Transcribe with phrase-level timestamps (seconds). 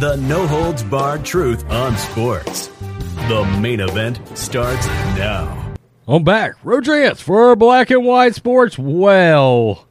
[0.00, 2.68] The no holds barred truth on sports.
[3.28, 5.74] The main event starts now.
[6.08, 6.54] I'm back.
[6.64, 8.78] Rodriguez for Black and White Sports.
[8.78, 9.86] Well,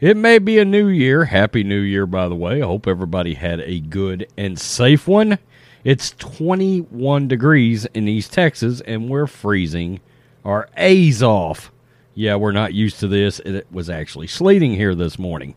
[0.00, 1.26] it may be a new year.
[1.26, 2.62] Happy New Year, by the way.
[2.62, 5.38] I hope everybody had a good and safe one.
[5.84, 10.00] It's 21 degrees in East Texas, and we're freezing
[10.44, 11.70] our A's off.
[12.16, 13.38] Yeah, we're not used to this.
[13.38, 15.54] It was actually sleeting here this morning.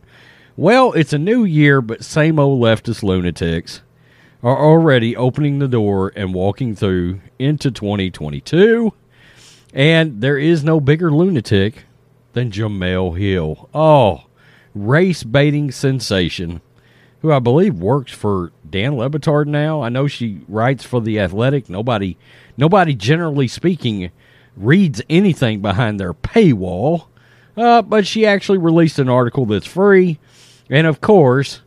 [0.55, 3.81] Well, it's a new year, but same old leftist lunatics
[4.43, 8.93] are already opening the door and walking through into 2022.
[9.73, 11.85] And there is no bigger lunatic
[12.33, 13.69] than Jemele Hill.
[13.73, 14.25] Oh,
[14.73, 16.61] race baiting sensation,
[17.21, 19.81] who I believe works for Dan Le Batard now.
[19.81, 21.69] I know she writes for the Athletic.
[21.69, 22.17] Nobody,
[22.55, 24.11] nobody generally speaking,
[24.55, 27.07] reads anything behind their paywall.
[27.55, 30.19] Uh, but she actually released an article that's free,
[30.69, 31.61] and of course,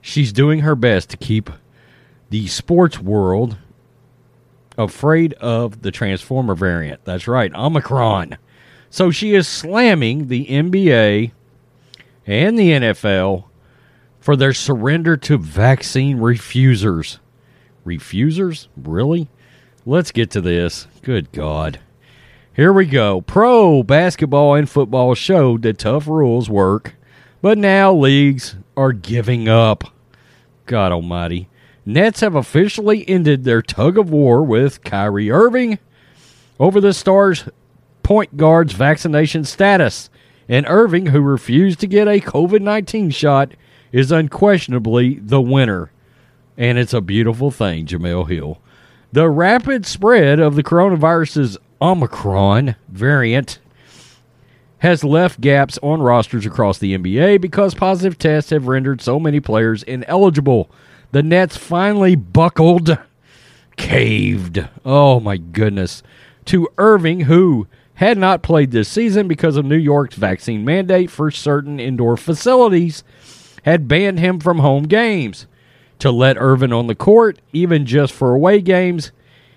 [0.00, 1.48] she's doing her best to keep
[2.30, 3.56] the sports world
[4.76, 7.04] afraid of the Transformer variant.
[7.04, 8.38] That's right, Omicron.
[8.90, 11.32] So she is slamming the NBA
[12.26, 13.44] and the NFL
[14.20, 17.18] for their surrender to vaccine refusers.
[17.84, 18.68] Refusers?
[18.76, 19.28] Really?
[19.84, 20.86] Let's get to this.
[21.02, 21.80] Good God.
[22.52, 23.20] Here we go.
[23.20, 26.96] Pro basketball and football showed that tough rules work,
[27.40, 29.84] but now leagues are giving up.
[30.66, 31.48] God Almighty.
[31.88, 35.78] Nets have officially ended their tug of war with Kyrie Irving
[36.60, 37.48] over the Stars
[38.02, 40.10] point guard's vaccination status.
[40.50, 43.52] And Irving, who refused to get a COVID 19 shot,
[43.90, 45.90] is unquestionably the winner.
[46.58, 48.60] And it's a beautiful thing, Jemele Hill.
[49.12, 53.60] The rapid spread of the coronavirus's Omicron variant
[54.80, 59.40] has left gaps on rosters across the NBA because positive tests have rendered so many
[59.40, 60.70] players ineligible
[61.12, 62.98] the Nets finally buckled,
[63.76, 64.68] caved.
[64.84, 66.02] Oh my goodness.
[66.46, 71.30] To Irving, who had not played this season because of New York's vaccine mandate for
[71.30, 73.02] certain indoor facilities,
[73.64, 75.46] had banned him from home games.
[76.00, 79.10] To let Irving on the court, even just for away games,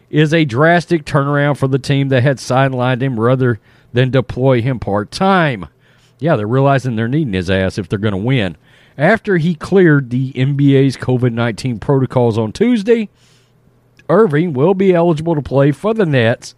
[0.10, 3.60] is a drastic turnaround for the team that had sidelined him rather
[3.94, 5.68] than deploy him part time.
[6.20, 8.58] Yeah, they're realizing they're needing his ass if they're going to win.
[8.98, 13.10] After he cleared the NBA's COVID 19 protocols on Tuesday,
[14.10, 16.54] Irving will be eligible to play for the Nets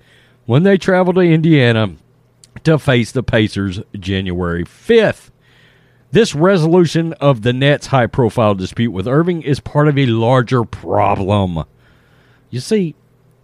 [0.45, 1.95] when they travel to Indiana
[2.63, 5.29] to face the Pacers January 5th.
[6.11, 10.63] This resolution of the Nets' high profile dispute with Irving is part of a larger
[10.63, 11.63] problem.
[12.49, 12.95] You see,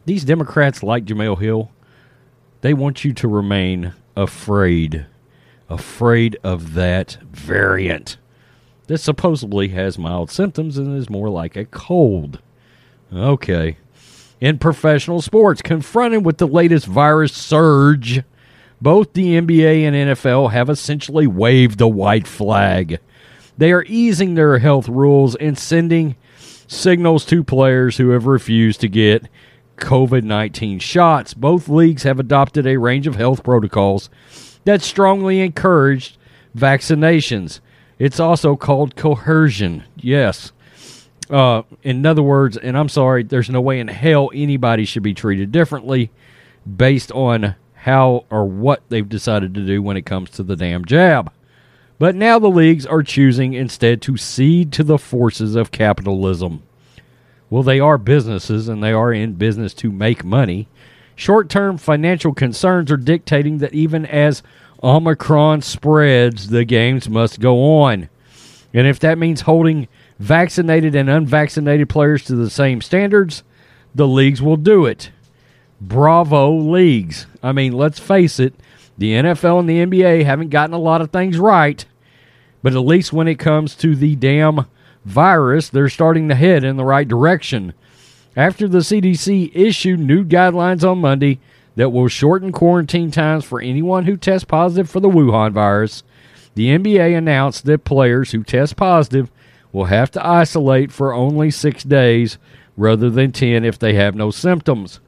[0.06, 1.72] these Democrats like Jemele Hill,
[2.62, 5.06] they want you to remain afraid,
[5.68, 8.18] afraid of that variant
[8.90, 12.40] that supposedly has mild symptoms and is more like a cold.
[13.14, 13.78] Okay.
[14.42, 18.24] In professional sports, confronted with the latest virus surge,
[18.82, 23.00] both the NBA and NFL have essentially waved the white flag.
[23.60, 28.90] They are easing their health rules and sending signals to players who have refused to
[28.90, 29.30] get
[29.78, 31.36] COVID 19 shots.
[31.36, 34.10] Both leagues have adopted a range of health protocols
[34.66, 36.18] that strongly encourage
[36.58, 37.60] vaccinations.
[38.00, 39.84] It's also called coercion.
[39.98, 40.54] Yes.
[41.30, 45.14] Uh, in other words, and I'm sorry, there's no way in hell anybody should be
[45.14, 46.10] treated differently
[46.78, 50.86] based on how or what they've decided to do when it comes to the damn
[50.86, 51.32] jab.
[52.00, 56.64] But now the leagues are choosing instead to cede to the forces of capitalism.
[57.50, 60.68] Well, they are businesses and they are in business to make money.
[61.20, 64.42] Short term financial concerns are dictating that even as
[64.82, 68.08] Omicron spreads, the games must go on.
[68.74, 73.44] And if that means holding vaccinated and unvaccinated players to the same standards,
[73.94, 75.12] the leagues will do it.
[75.82, 77.28] Bravo, leagues.
[77.44, 78.54] I mean, let's face it,
[78.98, 81.84] the NFL and the NBA haven't gotten a lot of things right,
[82.64, 84.68] but at least when it comes to the damn
[85.04, 87.74] virus, they're starting to head in the right direction.
[88.40, 91.40] After the CDC issued new guidelines on Monday,
[91.76, 96.04] that will shorten quarantine times for anyone who tests positive for the Wuhan virus.
[96.56, 99.30] The NBA announced that players who test positive
[99.74, 102.38] will have to isolate for only six days
[102.78, 105.02] rather than 10 if they have no symptoms.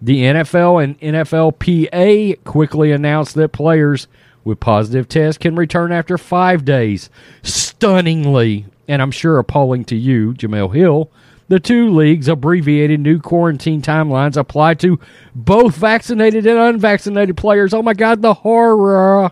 [0.00, 4.08] The NFL and NFLPA quickly announced that players
[4.42, 7.10] with positive tests can return after five days.
[7.44, 11.12] Stunningly, and I'm sure appalling to you, Jemele Hill,
[11.52, 14.98] the two leagues' abbreviated new quarantine timelines apply to
[15.34, 17.74] both vaccinated and unvaccinated players.
[17.74, 19.30] Oh my God, the horror!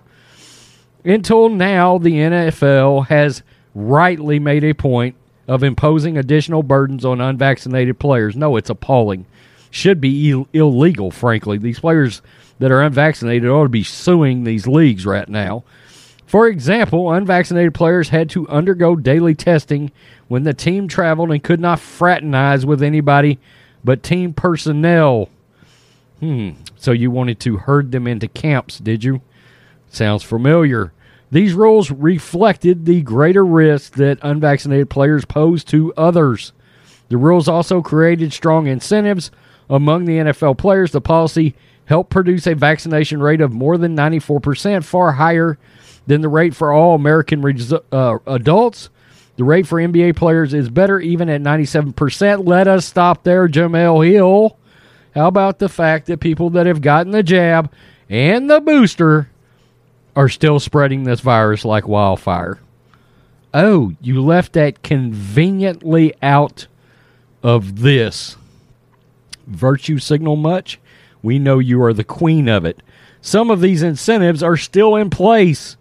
[1.02, 3.42] Until now, the NFL has
[3.74, 5.16] rightly made a point
[5.48, 8.36] of imposing additional burdens on unvaccinated players.
[8.36, 9.24] No, it's appalling.
[9.70, 11.56] Should be Ill- illegal, frankly.
[11.56, 12.20] These players
[12.58, 15.64] that are unvaccinated ought to be suing these leagues right now.
[16.30, 19.90] For example, unvaccinated players had to undergo daily testing
[20.28, 23.40] when the team traveled and could not fraternize with anybody
[23.82, 25.28] but team personnel.
[26.20, 26.50] Hmm.
[26.76, 29.22] So you wanted to herd them into camps, did you?
[29.88, 30.92] Sounds familiar.
[31.32, 36.52] These rules reflected the greater risk that unvaccinated players pose to others.
[37.08, 39.32] The rules also created strong incentives
[39.68, 40.92] among the NFL players.
[40.92, 41.56] The policy
[41.86, 45.58] helped produce a vaccination rate of more than 94%, far higher
[46.06, 48.90] than the rate for all American res- uh, adults.
[49.36, 52.46] The rate for NBA players is better, even at 97%.
[52.46, 54.56] Let us stop there, Jemele Hill.
[55.14, 57.72] How about the fact that people that have gotten the jab
[58.08, 59.30] and the booster
[60.16, 62.58] are still spreading this virus like wildfire.
[63.54, 66.66] Oh, you left that conveniently out
[67.42, 68.36] of this.
[69.46, 70.78] Virtue signal much?
[71.22, 72.82] We know you are the queen of it.
[73.20, 75.76] Some of these incentives are still in place.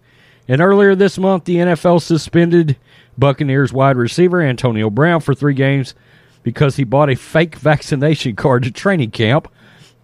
[0.50, 2.76] And earlier this month, the NFL suspended
[3.16, 5.94] Buccaneers wide receiver Antonio Brown for three games
[6.42, 9.46] because he bought a fake vaccination card to training camp.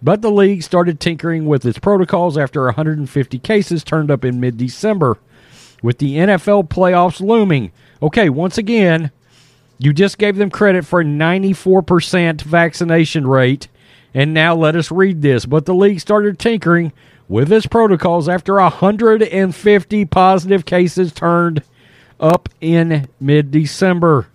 [0.01, 4.55] But the league started tinkering with its protocols after 150 cases turned up in mid
[4.55, 5.17] December.
[5.83, 7.73] With the NFL playoffs looming.
[8.01, 9.11] Okay, once again,
[9.79, 13.67] you just gave them credit for a 94% vaccination rate.
[14.13, 15.45] And now let us read this.
[15.45, 16.93] But the league started tinkering
[17.27, 21.63] with its protocols after 150 positive cases turned
[22.19, 24.27] up in mid December.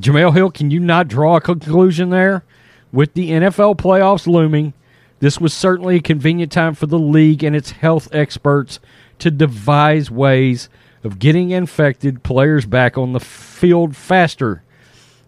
[0.00, 2.44] Jemele Hill, can you not draw a conclusion there?
[2.92, 4.72] With the NFL playoffs looming,
[5.20, 8.78] this was certainly a convenient time for the league and its health experts
[9.18, 10.68] to devise ways
[11.02, 14.62] of getting infected players back on the field faster.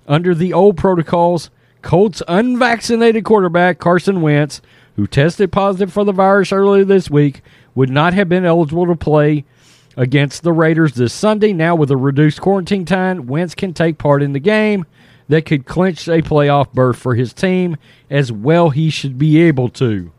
[0.06, 1.50] Under the old protocols,
[1.82, 4.60] Colts unvaccinated quarterback Carson Wentz,
[4.96, 7.42] who tested positive for the virus earlier this week,
[7.74, 9.44] would not have been eligible to play
[9.96, 11.52] against the Raiders this Sunday.
[11.52, 14.86] Now, with a reduced quarantine time, Wentz can take part in the game
[15.28, 17.76] that could clinch a playoff berth for his team,
[18.10, 20.10] as well he should be able to.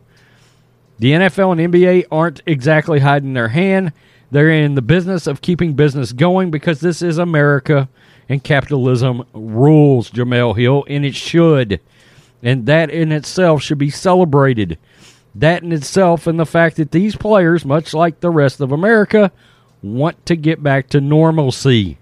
[1.00, 3.92] The NFL and NBA aren't exactly hiding their hand.
[4.30, 7.90] They're in the business of keeping business going because this is America
[8.30, 11.82] and capitalism rules, Jemele Hill, and it should.
[12.44, 14.78] And that in itself should be celebrated.
[15.36, 19.32] That in itself, and the fact that these players, much like the rest of America,
[19.82, 21.98] want to get back to normalcy.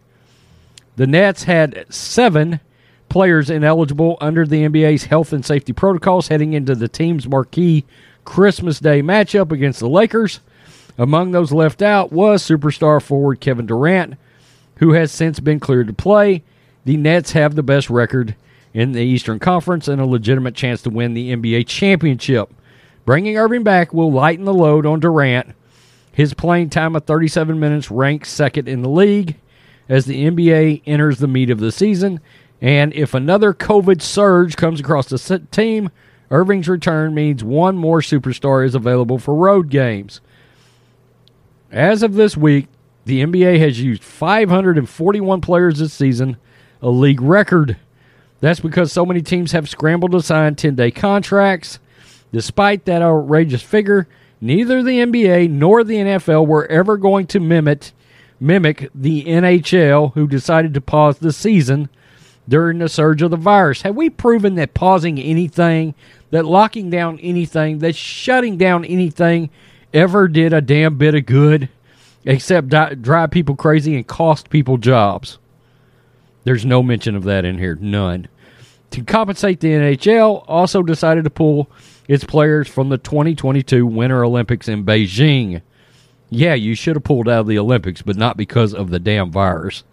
[0.96, 2.60] The Nets had seven
[3.08, 7.86] players ineligible under the NBA's health and safety protocols heading into the team's marquee
[8.26, 10.40] Christmas Day matchup against the Lakers.
[10.98, 14.16] Among those left out was superstar forward Kevin Durant,
[14.78, 16.44] who has since been cleared to play.
[16.86, 18.36] The Nets have the best record
[18.74, 22.54] in the Eastern Conference and a legitimate chance to win the NBA championship.
[23.06, 25.56] Bringing Irving back will lighten the load on Durant.
[26.12, 29.38] His playing time of 37 minutes ranks second in the league
[29.88, 32.20] as the NBA enters the meat of the season.
[32.62, 35.90] And if another COVID surge comes across the team,
[36.30, 40.22] Irving's return means one more superstar is available for road games.
[41.72, 42.68] As of this week,
[43.06, 46.38] the NBA has used 541 players this season,
[46.82, 47.78] a league record.
[48.42, 51.80] That's because so many teams have scrambled to sign 10 day contracts.
[52.32, 54.08] Despite that outrageous figure,
[54.40, 57.92] neither the NBA nor the NFL were ever going to mimic,
[58.40, 61.90] mimic the NHL, who decided to pause the season
[62.48, 63.82] during the surge of the virus.
[63.82, 65.96] Have we proven that pausing anything,
[66.32, 69.50] that locking down anything, that shutting down anything
[69.94, 71.70] ever did a damn bit of good
[72.26, 72.70] except
[73.02, 75.40] drive people crazy and cost people jobs?
[76.44, 77.76] There's no mention of that in here.
[77.76, 78.28] None.
[78.92, 81.70] To compensate, the NHL also decided to pull
[82.08, 85.62] its players from the 2022 Winter Olympics in Beijing.
[86.30, 89.32] Yeah, you should have pulled out of the Olympics, but not because of the damn
[89.32, 89.84] virus.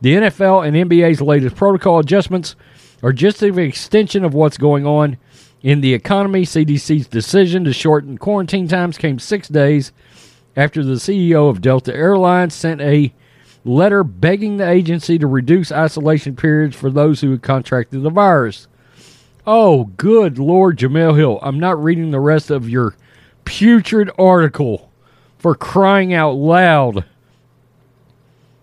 [0.00, 2.56] The NFL and NBA's latest protocol adjustments
[3.02, 5.16] are just an extension of what's going on
[5.64, 9.92] In the economy, CDC's decision to shorten quarantine times came six days
[10.54, 13.14] after the CEO of Delta Airlines sent a
[13.64, 18.68] letter begging the agency to reduce isolation periods for those who had contracted the virus.
[19.46, 21.38] Oh, good Lord, Jemele Hill.
[21.42, 22.94] I'm not reading the rest of your
[23.44, 24.90] putrid article
[25.38, 27.04] for crying out loud.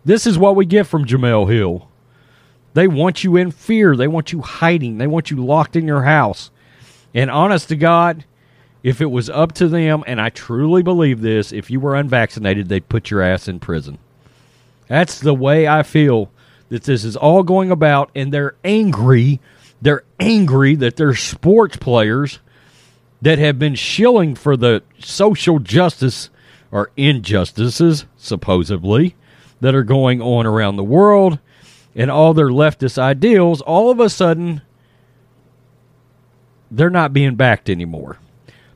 [0.03, 1.87] This is what we get from Jemele Hill.
[2.73, 3.95] They want you in fear.
[3.95, 4.97] They want you hiding.
[4.97, 6.49] They want you locked in your house.
[7.13, 8.25] And honest to God,
[8.81, 12.69] if it was up to them, and I truly believe this, if you were unvaccinated,
[12.69, 13.99] they'd put your ass in prison.
[14.91, 16.29] That's the way I feel
[16.67, 19.39] that this is all going about, and they're angry.
[19.81, 22.39] They're angry that there's sports players
[23.21, 26.29] that have been shilling for the social justice
[26.73, 29.15] or injustices, supposedly,
[29.61, 31.39] that are going on around the world
[31.95, 33.61] and all their leftist ideals.
[33.61, 34.61] All of a sudden,
[36.69, 38.17] they're not being backed anymore.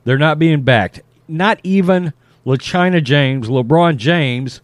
[0.06, 1.02] They're not being backed.
[1.28, 2.14] Not even
[2.46, 4.62] LaChina James, LeBron James,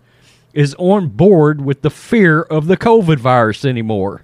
[0.53, 4.23] is on board with the fear of the COVID virus anymore.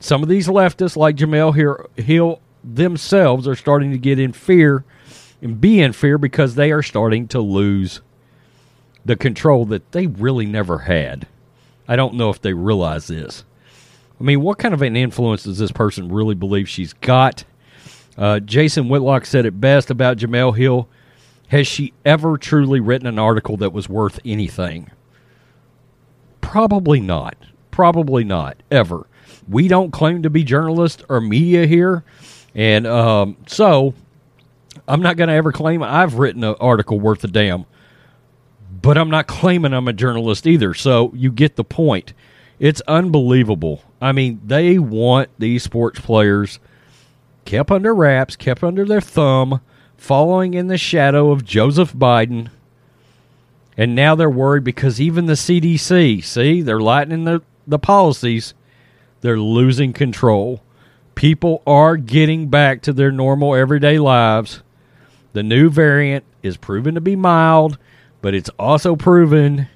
[0.00, 4.84] Some of these leftists, like Jemele Hill themselves, are starting to get in fear
[5.40, 8.00] and be in fear because they are starting to lose
[9.04, 11.26] the control that they really never had.
[11.86, 13.44] I don't know if they realize this.
[14.18, 17.44] I mean, what kind of an influence does this person really believe she's got?
[18.16, 20.88] Uh, Jason Whitlock said it best about Jemele Hill.
[21.48, 24.90] Has she ever truly written an article that was worth anything?
[26.54, 27.36] Probably not.
[27.72, 29.08] Probably not, ever.
[29.48, 32.04] We don't claim to be journalists or media here.
[32.54, 33.92] And um, so
[34.86, 37.64] I'm not going to ever claim I've written an article worth a damn.
[38.80, 40.74] But I'm not claiming I'm a journalist either.
[40.74, 42.12] So you get the point.
[42.60, 43.82] It's unbelievable.
[44.00, 46.60] I mean, they want these sports players–
[47.44, 49.60] kept under wraps, kept under their thumb,
[49.96, 52.50] following in the shadow of Joseph Biden.
[53.76, 58.54] And now they're worried because even the CDC, see, they're lightening the, the policies,
[59.20, 60.62] they're losing control.
[61.14, 64.62] People are getting back to their normal everyday lives.
[65.32, 67.78] The new variant is proven to be mild,
[68.22, 69.68] but it's also proven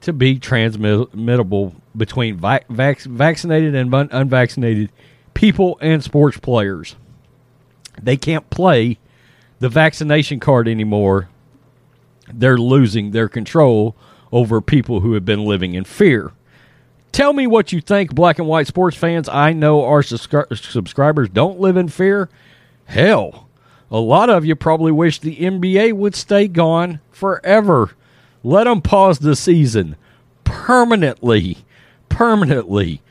[0.00, 4.90] to be transmittable between vac- vaccinated and un- unvaccinated
[5.34, 6.96] people and sports players.
[8.02, 8.98] They can't play
[9.58, 11.28] the vaccination card anymore.
[12.34, 13.96] They're losing their control
[14.32, 16.32] over people who have been living in fear.
[17.12, 19.28] Tell me what you think, black and white sports fans.
[19.28, 22.28] I know our subscri- subscribers don't live in fear.
[22.84, 23.48] Hell,
[23.90, 27.90] a lot of you probably wish the NBA would stay gone forever.
[28.44, 29.96] Let them pause the season
[30.44, 31.58] permanently.
[32.08, 33.02] Permanently.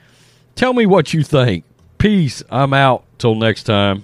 [0.56, 1.66] Tell me what you think.
[1.98, 2.42] Peace.
[2.50, 3.04] I'm out.
[3.18, 4.04] Till next time.